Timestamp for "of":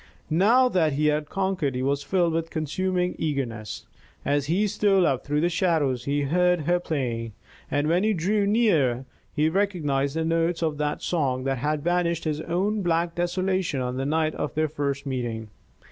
10.63-10.79, 14.33-14.55